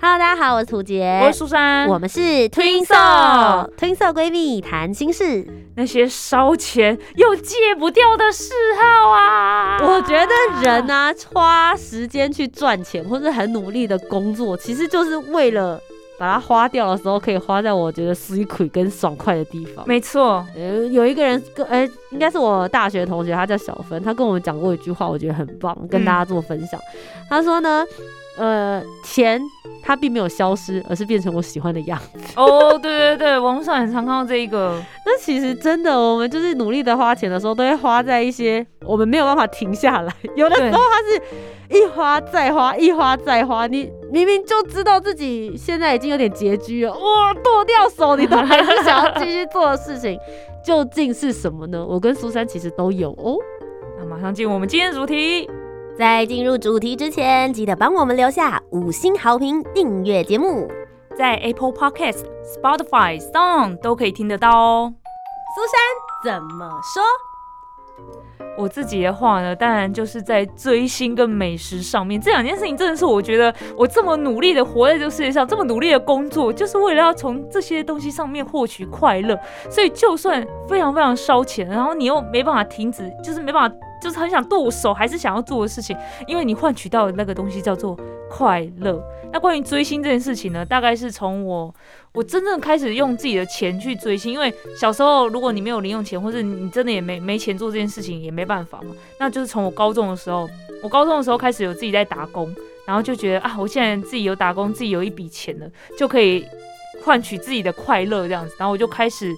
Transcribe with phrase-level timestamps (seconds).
[0.00, 2.20] Hello，大家好，我是涂杰，我是苏珊，我们是
[2.50, 5.44] Twinso Twinso 闺蜜谈心事。
[5.74, 9.76] 那些烧钱又戒不掉的嗜好啊！
[9.82, 15.80] 我觉得人啊，花时间去赚钱，或是很努力的工作，其实就是为了
[16.16, 19.84] 把它花掉的时候，可以花在我觉得舒快跟爽快的地方。
[19.84, 26.80] 没错，呃，有一个人跟哎，应该是我大学同学，他叫小芬，他跟我们讲过一句话，我觉得很棒，跟大家做分享。
[27.28, 27.84] 他说呢。
[28.38, 29.40] 呃，钱
[29.82, 32.34] 它并没有消失，而是变成我喜欢的样子。
[32.36, 34.80] 哦，对对对，网络上很常看到这一个。
[35.04, 40.12] 那其实真的，我们就是努力的花钱的时候，都会花在一些我们没有办法停下来。
[40.36, 43.66] 有的时候它是一花再花，一花再花。
[43.66, 50.18] 你明明就知道自己现在已经有点拮据了，哇，剁掉手，你都还是想要继续做的事情，
[50.64, 51.84] 究竟是什么呢？
[51.84, 53.36] 我跟苏珊其实都有哦。
[53.98, 55.48] 那马上进入我们今天的主题。
[55.98, 60.68] 在进入主题之前，记得帮我们留下五星好评，订阅节目，
[61.16, 62.22] 在 Apple Podcast、
[62.54, 64.94] Spotify、Song 都可以听得到哦。
[65.56, 67.02] 苏珊怎么说？
[68.56, 79.36] 我自己的话呢，当然就是在追星跟美食上面这两件事情，真的是我觉得我这么努力的活在这个世界上，这么努力的工作，就是为了要从这些东西上面获取快乐。
[79.68, 83.76] 所以就算非常非常烧钱，然后你又没办法停止，就是没办法。
[84.00, 85.96] 就是很想剁手，还是想要做的事情，
[86.26, 87.98] 因为你换取到的那个东西叫做
[88.30, 89.02] 快乐。
[89.30, 91.74] 那关于追星这件事情呢，大概是从我
[92.14, 98.94] 我真正开始用自己的钱去追星，因为小时候如果你没有零用钱，或者你真的也没没钱做这件事情，也没办法嘛。
[99.20, 100.48] 那就是从我高中的时候，
[100.82, 102.50] 我高中的时候开始有自己在打工，
[102.86, 105.66] 然后就觉得啊，我现在自己有打工，自己有一笔钱了，
[105.98, 106.46] 就可以
[107.04, 109.34] 换取自己的快乐这样子，然后我就开始。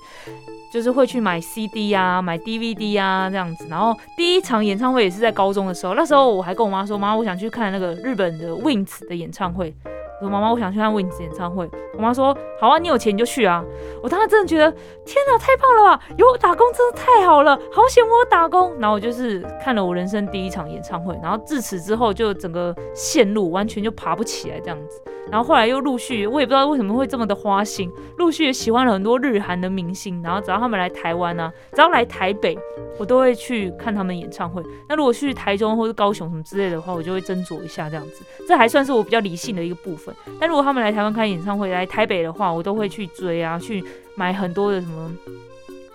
[0.72, 9.74] 就是会去买 CD 啊，买 DVD 啊这样子，然后第一场演唱会也是在高中的时候，那时候我还跟我妈说，妈，我想去看那个日本的 Wings 的演唱会。
[10.20, 11.68] 我说妈妈，我想去看 Wings 演唱会。
[11.94, 13.64] 我妈说好啊，你有钱你就去啊。
[14.02, 16.04] 我当时真的觉得天哪，太棒了吧！
[16.18, 18.72] 有打工真的太好了，好羡慕我打工。
[18.78, 25.00] 然后我就是看了我人生第一场演唱会，然后自此之后就整个线路完全就爬不起来这样子。
[25.30, 30.22] 然后后来又陆续，我也不知道为什么会这么的花心，陆续也喜欢了很多日韩的明星。
[30.22, 32.58] 然后只要他们来台湾啊，只要来台北，
[32.98, 34.62] 我都会去看他们演唱会。
[34.88, 38.24] 那如果去台中或者高雄什么之类的话，我就会斟酌一下这样子。
[38.48, 40.14] 这还算是我比较理性的一个部分。
[40.40, 43.84] 但如果他们来台湾开演唱会，来台北的话，我都会去追啊，去
[44.16, 45.10] 买很多的什么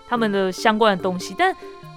[0.08, 1.34] 他们的相关的东西。
[1.36, 1.54] 但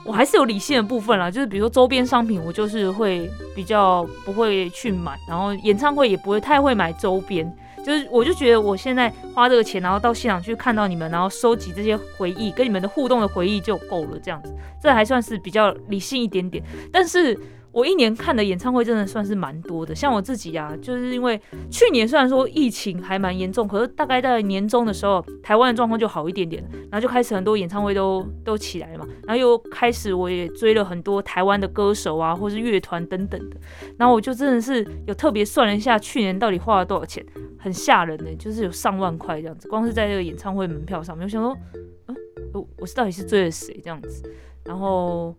[0.10, 7.48] 我还是有理性的部分啦，就是比如说周边商品，我就是会比较不会去买，然后演唱会也不会太会买周边。
[7.86, 16.64] 就是我就觉得我现在花这个钱，然后到现场去看到你们，然后收集这些回忆，跟你们的互动的回忆就够了，这样子，这还算是比较理性一点点。
[16.92, 17.40] 但是。
[17.72, 33.50] 我一年看的演唱会真的算是蛮多的，像我自己啊，就是因为去年虽然说疫情还蛮严重，可是大概在年终的时候，台湾的状况就好一点点，然后就开始很多演唱会都 都起来了嘛，然后又开始我也追了很多台湾的歌手啊，或是乐团等等。
[33.50, 33.58] 的，
[33.98, 37.24] 然后我就真的是有特别算了一下，去年到底花了多少钱，
[37.58, 41.56] 很吓人呢，就是有上万块这样子，光是在这个演唱会门票上面，我想说，
[42.08, 42.16] 嗯，
[42.54, 44.24] 我我是到底是追了谁这样子，
[44.66, 45.36] 然后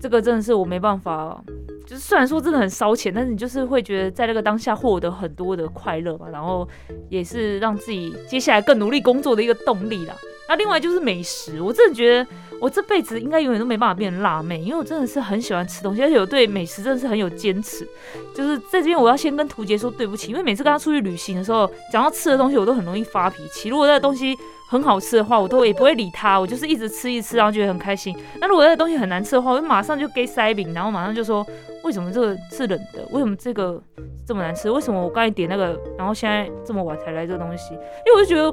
[0.00, 1.42] 这个真的是我没办法。
[1.86, 6.68] 就是虽然说真的很烧钱，但是你就是会觉得在那个当下获得很多的快乐嘛，然后
[7.08, 10.14] 也是让自己接下来更努力工作的一个动力啦。
[10.48, 12.30] 那另外就是美食，我真的觉得
[12.60, 17.84] 我这辈子应该永远都没办法变成辣妹，因为我真的是很喜欢吃东西，而且我对美食真的是很有坚持。
[18.32, 23.68] 就是在这边我要先跟图杰说对不起，因为每次跟他出去旅行的时候，讲到吃的东西，我都很容易发脾气。
[23.68, 24.36] 如果那个东西
[24.70, 28.16] 很好吃的话，我都也不会理他，我就是一直吃一吃，然后觉得很开心。
[28.40, 31.44] 那如果那个东西很难吃的话，我就马上就给塞饼，然后马上就说。
[31.82, 33.06] 为什么这个是冷的？
[33.10, 33.82] 为什么这个
[34.26, 34.70] 这么难吃？
[34.70, 37.74] 为什么我刚才点那个，然后现在这么晚才来这个东西？
[37.74, 38.44] 因为我就觉得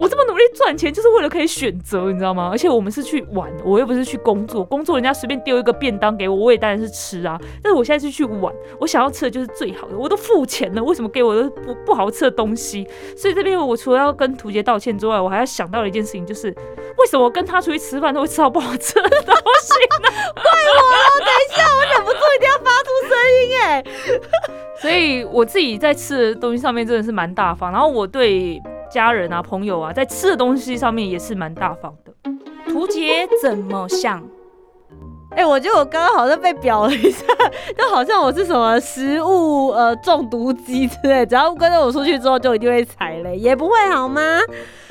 [0.00, 2.48] 我这么努力赚钱，就是为了可以选择，你知道吗？
[2.50, 4.64] 而且我们是去玩，我又不是去工作。
[4.64, 7.38] 工作人家随便丢一个便当给我，我也当然是吃啊。
[7.62, 12.88] 但是我现在是去玩，我想要吃的就是最好的，我都付钱了，为什么给我的不不好吃的东西？
[13.16, 20.08] 所以这边我除了要跟图杰道歉之外，我还要想到了一件事情，就是为什么我跟他出去吃饭都会吃到不好吃的东西呢？
[20.34, 23.84] 怪我了，等一下，我忍不住一定要发出声音哎！
[24.80, 28.60] 所以我自己在吃的东西上面真的是蛮大方，然后我对
[28.90, 32.12] 家人啊、朋友啊，在吃的东西上面也是蛮大方的。
[32.72, 34.22] 图杰怎么想？
[35.34, 37.24] 哎，我觉得我刚刚好像被表了一下，
[37.76, 44.20] 就好像我是什么食物呃中毒机之类，只要跟着我出去之后就一定会踩雷，也不会好吗？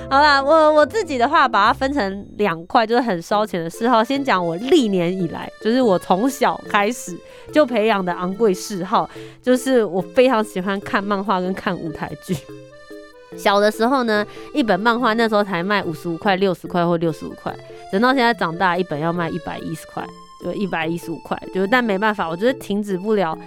[0.09, 4.03] 好啦，我我自己的话把它分成两块，就是很烧钱的嗜好。
[4.03, 7.15] 先讲我历年以来，就是我从小开始
[7.53, 9.09] 就培养的昂贵嗜好，
[9.41, 12.35] 就是我非常喜欢看漫画跟看舞台剧。
[13.37, 17.55] 小的时候呢，一本漫画那时候才卖五十五块、六十块或六十五块，
[17.89, 20.03] 等到现在长大，一本要卖一百一十块。
[20.43, 23.38] 就一百一十五块，就但没办法，我觉得停止不了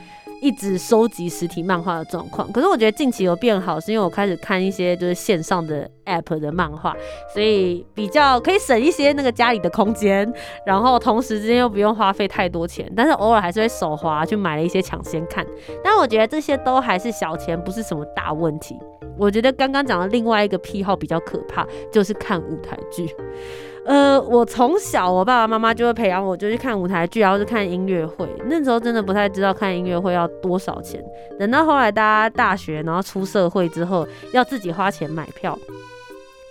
[0.40, 2.50] 一直收集实体漫画的状况。
[2.52, 6.94] 可是我觉得近期有变好，是因为我开始看一些就是线上的 app 的漫画，
[7.32, 10.30] 所以比较可以省一些那个家里的空间，
[10.66, 12.90] 然后同时之间又不用花费太多钱。
[12.94, 15.46] 但是偶尔还是会手滑去买了一些抢先看，
[15.82, 18.76] 但我觉得这些都还是小钱，不是什么大问题。
[19.16, 23.08] 我觉得刚刚讲的另外一个癖好比较可怕，就是看舞台剧。
[23.86, 28.26] 呃，我从小我爸爸妈妈就会培养我，就去看舞台剧，然后是看音乐会。
[28.46, 31.04] 那时候真的不太知道看音乐会要多少钱。
[31.38, 35.58] 等到后来大家大学，然后出社会之后，要自己花钱买票，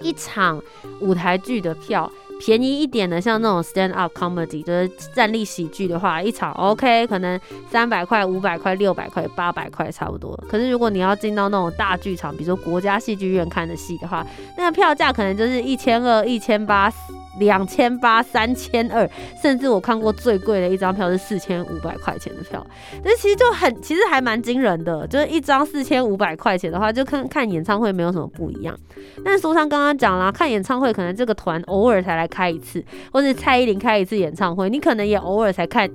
[0.02, 0.62] 一场
[1.02, 2.12] 舞台剧的票。
[2.40, 7.40] 便宜一点的，像那种 stand up comedy，就是站立喜剧的话，一场 OK，可能
[7.72, 10.38] 三百块、五百块、六百块、八百块差不多。
[10.50, 14.26] 可是如果你要进到那种大剧场，比如说国家戏剧院看的戏的话，
[14.58, 16.92] 那个票价可能就是一千二、一千八。
[17.40, 19.10] 两千八、三千二，
[19.42, 22.66] 甚至我看过最贵的一张票是四千五百块钱的票，
[23.04, 25.08] 这其实就很，其实还蛮惊人的。
[25.08, 28.78] 就是一张四千五百块钱的话，就看看演唱会没有什么不一样。
[29.26, 35.90] 但是苏珊刚刚讲了，看演唱会可能这个团偶尔才来开一次，或者蔡依林开一次演唱会，你可能也偶尔才看，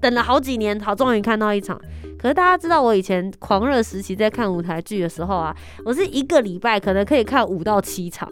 [0.00, 1.80] 等了好几年，好终于看到一场。
[2.18, 8.30] 可是大家知道，我以前狂热时期在看舞台剧的时候啊，我是一个礼拜可能可以看五到七场。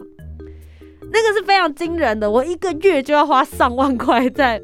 [1.11, 4.61] 那个是非常惊人的，我一个月就要花上万块在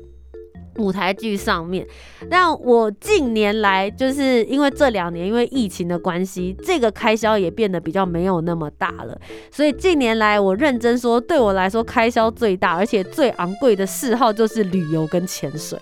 [0.77, 1.85] 舞台剧上面。
[2.29, 9.19] 那我近年来就是因为这两年因为疫情的关系，这个开销也变得比较没有那么大了。
[9.51, 15.77] 所以近年来我认真说，对我来说开销最大而且最昂贵的嗜好就是旅游跟潜水。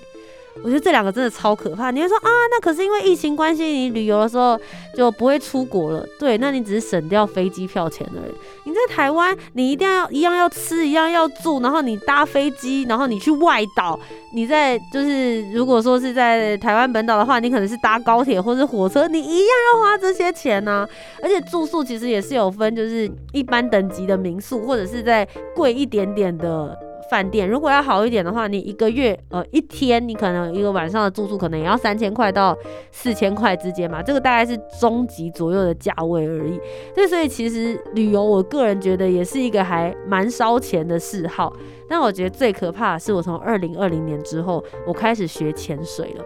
[0.63, 1.91] 我觉得这两个真的超可怕。
[1.91, 4.59] 你会说啊，那可是因为疫情关系，你旅游的时候
[4.95, 6.05] 就不会出国了。
[6.17, 8.33] 对，那你只是省掉飞机票钱而已。
[8.63, 13.99] 你在台湾，你一定要一样要吃，一样要住，然后你搭飞机，然后你去外岛，
[14.33, 20.87] 你在就是如果说是在台湾本岛的话，你可能是搭高铁或是火车，你一样要花这些钱呢。
[21.21, 26.75] 而且住宿其实也是有分，就是一般等级的民宿，或者是在贵一点点的。
[27.09, 32.57] 饭店如果要好一点的话，你一个月呃一天，你可能一个晚上的住宿可能也要三千块到
[32.91, 36.59] 四千块之间嘛，这个大概是中级左右的价位而已。
[36.93, 41.53] 对，所以其实旅游，我个人觉得也是一个还蛮烧钱的嗜好。
[41.87, 46.25] 但我觉得最可怕的是，我从二零二零年之后，我开始学潜水了。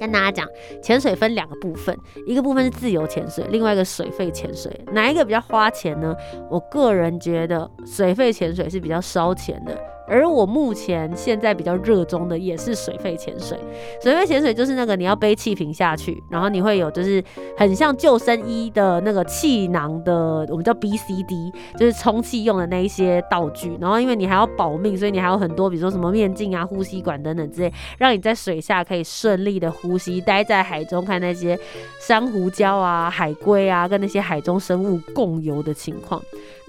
[0.00, 0.48] 跟大家讲，
[0.82, 1.94] 潜水分两个部分，
[2.26, 6.16] 一个部分是自由潜水，另外一个水费潜水，哪一个比较花钱呢？
[6.50, 9.78] 我个人觉得水费潜水是比较烧钱的。
[10.10, 13.56] 而我目前现在比较热衷的也是水肺潜水。
[14.02, 17.22] 水肺潜水就是那个你要背气瓶下去，然后你会有就是
[17.56, 23.78] 很像救生衣的那个气囊的，我们叫 B C D，就是充气用的那一些道具。
[23.80, 31.56] 然后因为你还要保命，所以你还有很多，比如说什么面镜啊、呼吸管等等之类，让你在水下可以顺利的呼吸，待在海中看那些
[32.00, 36.20] 珊瑚礁啊、海龟啊跟那些海中生物共游的情况。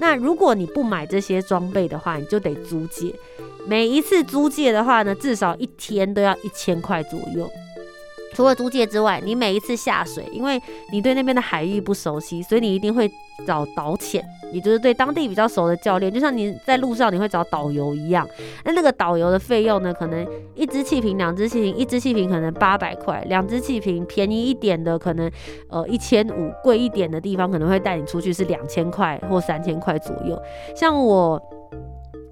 [0.02, 3.14] 那如果你不买这些装备的话，你就得租借。
[3.68, 7.48] 每一次租借的话呢，至少一天都要一千块左右。
[8.34, 10.62] 除了租借之外，你每一次下水，因为
[10.92, 13.10] 你对那边的海域不熟悉，所以你一定会
[13.46, 14.24] 找导潜，
[14.54, 18.28] 也就是对当地比较熟的教练，就像你在路上你会找导游一样。
[18.64, 25.30] 那那个导游的费用呢，可能一支气瓶、两支气瓶，一支气瓶可能八百块，两支气瓶便宜一点的可能
[25.70, 30.42] 呃一千五，贵一点的地方可能会带你出去是两千块或三千块左右。
[30.76, 31.42] 像我。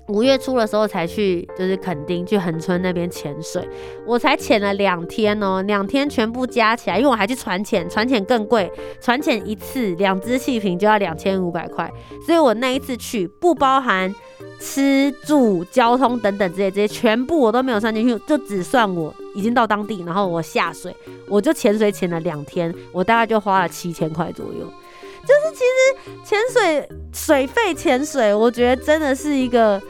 [0.10, 3.68] 五月初的时候才去，就是垦丁去横村那边潜水，
[4.06, 11.92] 我才潜了两天哦，两天全部加起来，因为我还去船潜，船潜更贵，船潜一次两支气瓶就要两千五百块，
[12.26, 14.14] 所以我那一次去不包含
[14.60, 20.92] 吃住交通等等这些这些全部我都没有算进去，就只算我已经到当地，然后我下水，
[21.28, 24.68] 我就潜水潜了两天，我大概就花了七千块左右。
[25.26, 29.82] 就是其实潜水水费潜水，我觉得真的是一个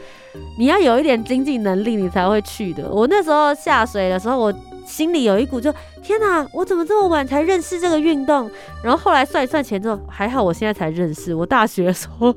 [0.58, 2.88] 你要有一点经济能力，你才会去的。
[2.90, 4.52] 我那时候下水的时候，我
[4.86, 5.72] 心里有一股就
[6.02, 8.50] 天哪，我怎么这么晚才认识这个运动？
[8.82, 11.34] 然后后来算一算钱之后，还好我现在才认识。
[11.34, 12.34] 我大学的时候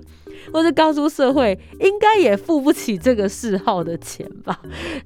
[0.52, 4.60] 或是刚出社会，应该也付不起这个嗜好的钱吧。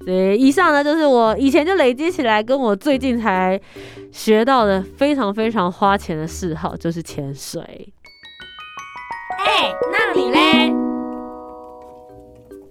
[0.04, 3.60] 对，以上呢就是我以前就累积起来，跟我最近才
[4.10, 7.92] 学到的非常非常花钱的嗜好，就是潜水。
[9.38, 10.72] 哎，那你嘞？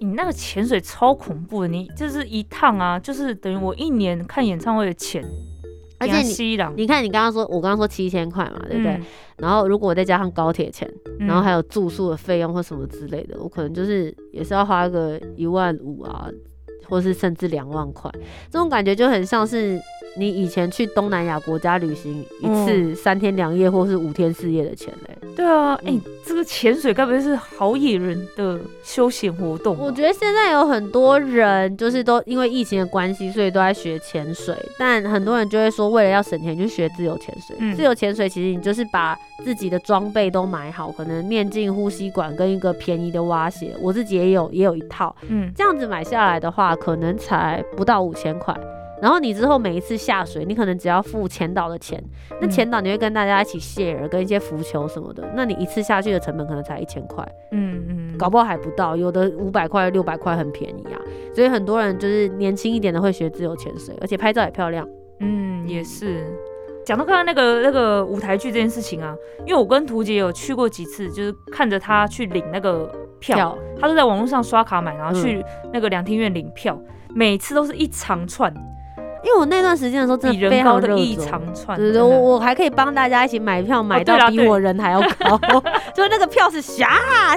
[0.00, 5.24] 你那个潜水超恐怖的，你就是一趟啊，就是等于我一年看演唱会的钱。
[5.98, 9.00] 而且你，你看你刚刚说，我刚刚说七千块嘛，对不对？
[9.36, 10.88] 然后如果我再加上高铁钱，
[11.18, 16.28] 然后还有住宿的费用或什么之类的，我可能就是也是要花个一万五啊。
[16.90, 18.10] 或是甚至两万块，
[18.50, 19.78] 这种感觉就很像是
[20.16, 25.17] 你以前去东南亚国家旅行一次三天两夜或是五天四夜的钱嘞。
[25.38, 29.76] 对啊，哎，这个潜水该不会是好野人的休闲活动？
[29.78, 34.52] 我觉得现在有很多人就是都因为疫情的关系，所以都在学潜水。
[34.76, 37.74] 但很多人就会说，为了要省钱，就学自由潜水。
[37.76, 43.76] 自由潜水其实你就是把自己的装备都买好，可能面镜、呼吸管跟一个便宜的蛙鞋。
[43.80, 46.74] 我自己也有也有一套，嗯，这样子买下来的话。
[46.88, 48.54] 可能才不到五千块，
[49.00, 52.02] 然后你之后每一次下水，你可能只要付前导的钱。
[52.40, 55.28] 那前导你会跟大家一起 share，跟一些浮球什么的。
[55.36, 61.00] 那你一次下去的成本可能才一千块，嗯嗯，搞不好还不到，有的五百块、六百块很便宜啊。
[61.34, 64.88] 所以很多人就是年轻一点的会学自由潜水，而且拍照也漂亮。
[65.20, 66.24] 嗯，也是。
[66.84, 72.90] 讲到刚刚那个那个舞台剧这件事情啊，因为我跟图姐有去过几次，就是看着他去领那个
[73.20, 76.80] 票，他都在网络上刷卡买，然后去那个两厅院领票，
[77.14, 78.52] 每次都是一长串。
[79.22, 85.38] 因为我那段时间的时候真的非常热衷，对对，我我还可以帮大家一起买票，买到比我人还要高，
[85.94, 86.88] 就是那个票是下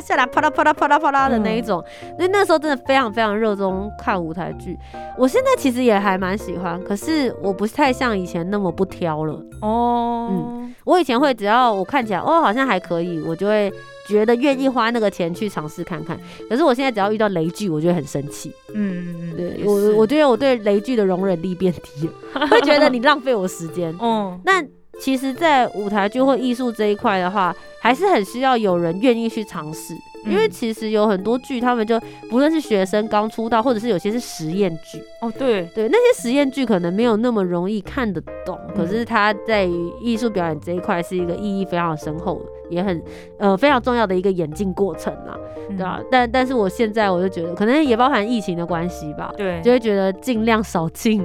[0.02, 1.84] 下来啪啦啪啦啪啦啪啦的那一种。
[2.20, 4.78] 那那时候真的非常非常热衷看舞台剧。
[5.18, 9.34] 我现在其实也还蛮喜欢，可是我不太像以前那么不挑了。
[9.62, 13.72] 哦，嗯，我以前会只要我看起来哦好像还可以，我就会。
[14.12, 18.52] 觉得愿意花那个钱去尝试看看，可是我现在只要遇到雷剧，我就会很生气。
[18.74, 23.96] 嗯嗯嗯，对我，我觉得我对雷剧的容忍力变低了， 会觉得你浪费我时间。
[24.02, 24.62] 嗯， 那
[25.00, 29.96] 其实，在舞台剧或艺术这一块的话，还是很需要有人愿意去尝试。
[30.28, 32.00] 因为其实有很多剧，他们就
[32.30, 35.02] 不论是学生刚出道，或者是有些是实验剧。
[35.20, 35.68] 哦，对。
[35.74, 39.68] 对，那些实验剧可能没有那么容易看得懂，可是它在
[40.00, 42.40] 艺术表演这一块是一个意义非常深厚，
[42.72, 43.04] 也很
[43.38, 45.38] 呃非常重要的一个演进过程啊，
[45.70, 46.02] 对吧？
[46.10, 51.24] 但但是我现在我就觉得，可能也包含疫情的关系吧，对，就会觉得尽量少进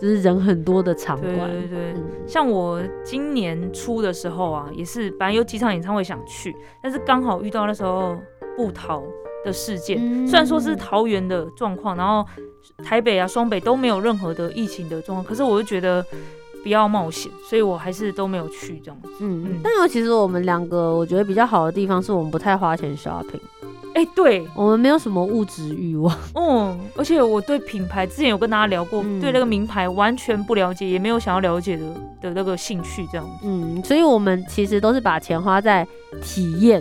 [0.00, 1.94] 就是人很多的场馆，对对对。
[2.26, 8.16] 像我今年初的时候啊，也是本来有几场演唱会想去，但是刚好遇到那时候。
[8.56, 9.00] 不逃
[9.44, 12.26] 的事件，虽然说是桃园的状况，然后
[12.82, 16.04] 台北啊、双北都没有任何的疫情的状况，可是我就觉得
[16.62, 19.08] 不要冒险，所以我还是都没有去这样子。
[19.20, 19.60] 嗯嗯。
[19.62, 23.40] 但是其实我们两个，我觉得比较好的地方是我们不太花钱 shopping。
[23.94, 26.16] 哎，对，我们没有什么物质欲望。
[26.34, 31.84] 嗯，而且我对品牌之前有跟大家聊过，对那个名牌完全不了解，也没有想要了解的
[32.20, 33.32] 的那个兴趣这样子。
[33.42, 35.86] 嗯，所以我们其实都是把钱花在
[36.22, 36.80] 体验。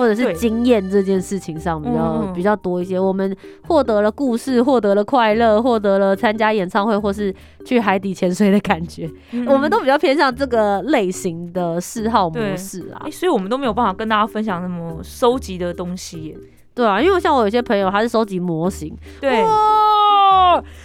[0.00, 3.36] 或者是经验这件事情上比较比较多一些，我们
[3.68, 7.34] 获得了故事，获得了快乐，获得了参加演唱会或是
[7.66, 9.08] 去海底潜水的感觉，
[9.46, 16.36] 我们都比较偏向这个类型的嗜好模式啊，所以我们都没有办法跟大家分享什么收集的东西，
[16.74, 19.44] 对啊，因为像我有些朋友他是收集模型，对。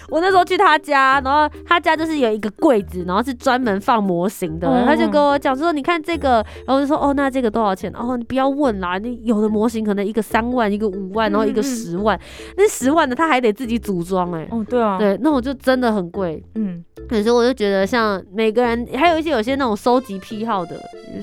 [0.09, 4.85] 我那时候去他家，然后他家就是有一个柜子，然后是专门放模型的。
[4.85, 12.19] 他就跟我讲说：“你看这个。”然后我就说：“哦，那这个多少钱？”哦，你不要问啦，你有的模型可能一个三万，一个五万，然后一个十万。
[12.57, 14.47] 那十万的他还得自己组装哎。
[14.51, 14.97] 哦，对啊。
[14.97, 16.43] 对，那我就真的很贵。
[16.55, 16.83] 嗯。
[17.07, 20.79] 可是我就觉得，像每个人，还有一些有些那种收集癖好的，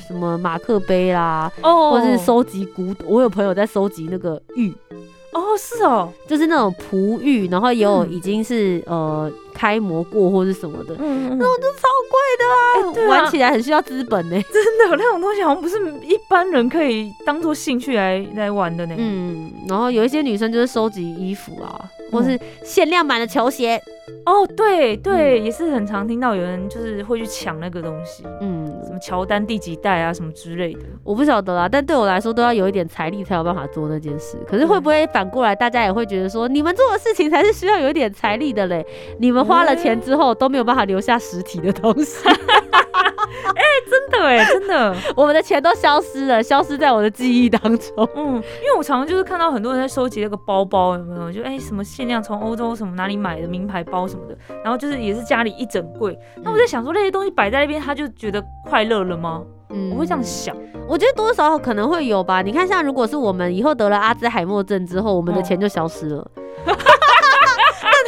[0.07, 4.73] 什么马克杯啦，哦，或者是收集古，我有朋友在收集那个玉。
[5.53, 14.43] 哦，是哦，就是那种璞玉，然后也有已经是呃开模过或是什么的，嗯嗯，那种就超贵的啊，玩起来很需要资本呢。
[14.53, 18.95] 真的，那种东西好像不是一般人可以当做兴趣来来玩的呢。
[18.97, 23.81] 嗯，然后有一些女生就是收集衣服啊，或是限量版的球鞋。
[24.27, 28.62] 哦，对对，也是很常听到有人就是会去抢那个东西，嗯，
[29.03, 31.69] 乔丹第几代啊，什么之类的，我不晓得啊。
[31.69, 34.39] 但对我来说，都要有一点财力才有办法做那件事。
[34.47, 38.87] 可是会不会反过来，大家也会觉得说，你们做的事情才是需要有一点财力的嘞？
[39.19, 42.29] 你们花了钱之后都没有办法留下实体的东西。
[44.11, 48.09] 哎，真的哎，真的， 我们的钱都消失了，消失在我的记忆当中。
[48.17, 51.33] 嗯，因为我常常就是看到很多人在收集那个包包，有没有？
[51.33, 56.19] 就哎，什么限量从欧洲什么哪里买的名牌包什么的，然后就是也是家里一整柜。
[56.43, 59.43] 那我在想说，那些东西摆在那边，他就觉得快乐了吗？
[59.71, 60.55] 嗯，我会这样想。
[60.87, 62.43] 我觉得多多少少可能会有吧。
[62.43, 66.31] 你看，像如果是我们以后得了阿兹海默症之后，我们的钱就消失了。
[66.67, 66.77] 但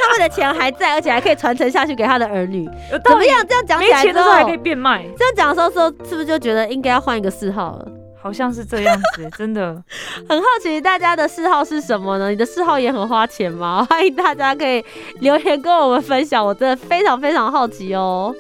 [0.05, 2.69] 他们的钱还在，而且还可以传承下去给他的儿女。
[3.03, 3.45] 怎么样？
[3.49, 5.03] 这样讲起来之后还可以变卖。
[5.17, 7.89] 这样讲的时候，说是不是就觉得应该要换一个嗜好了？
[8.23, 9.75] 好像是这样子，真的
[10.29, 12.31] 很好奇大家的嗜好是什么呢？
[12.31, 13.87] 你的嗜好也很花钱吗？
[13.91, 14.85] 欢迎大家可以
[15.21, 18.35] 留言跟我们分享，我真的非常非常好奇哦。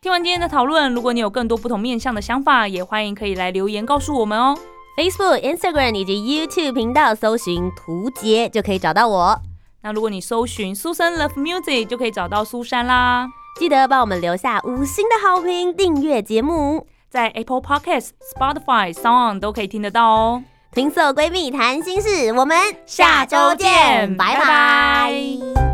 [0.00, 4.56] 听完今天的讨论，如果你有更多不同面向的想法，也欢迎可以来留言告诉我们哦。
[4.98, 6.16] Facebook、Instagram 以及
[6.48, 9.40] YouTube 频道搜寻“图杰”就可以找到我。
[9.82, 13.28] 那如果你搜寻苏珊 Love Music，就可以找到苏珊啦。
[13.60, 20.42] 记得帮我们留下五星的好评，订阅节目，在 Apple Podcast、Spotify、Sound 都可以听得到哦。
[20.72, 25.67] 听色闺蜜谈心事，我们下周见，拜拜。